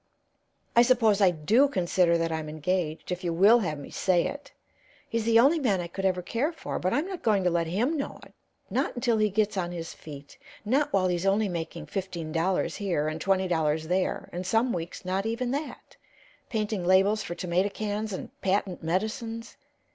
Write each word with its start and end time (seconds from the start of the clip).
"I 0.75 0.81
suppose 0.81 1.21
I 1.21 1.29
do 1.29 1.67
consider 1.67 2.17
that 2.17 2.31
I'm 2.31 2.49
engaged, 2.49 3.11
if 3.11 3.23
you 3.23 3.31
will 3.31 3.59
have 3.59 3.77
me 3.77 3.91
say 3.91 4.25
it; 4.25 4.51
he's 5.07 5.25
the 5.25 5.39
only 5.39 5.59
man 5.59 5.79
I 5.79 5.85
could 5.85 6.05
ever 6.05 6.23
care 6.23 6.51
for, 6.51 6.79
but 6.79 6.91
I'm 6.91 7.05
not 7.05 7.21
going 7.21 7.43
to 7.43 7.51
let 7.51 7.67
him 7.67 7.97
know 7.97 8.19
it, 8.25 8.33
not 8.71 8.95
until 8.95 9.19
he 9.19 9.29
gets 9.29 9.57
on 9.57 9.71
his 9.71 9.93
feet 9.93 10.39
not 10.65 10.91
while 10.91 11.07
he's 11.07 11.27
only 11.27 11.47
making 11.49 11.85
fifteen 11.85 12.31
dollars 12.31 12.77
here 12.77 13.07
and 13.07 13.21
twenty 13.21 13.47
dollars 13.47 13.89
there, 13.89 14.27
and 14.33 14.43
some 14.43 14.73
weeks 14.73 15.05
not 15.05 15.27
even 15.27 15.51
that, 15.51 15.97
painting 16.49 16.83
labels 16.83 17.21
for 17.21 17.35
tomato 17.35 17.69
cans 17.69 18.11
and 18.11 18.31
patent 18.41 18.81
medicines. 18.81 19.55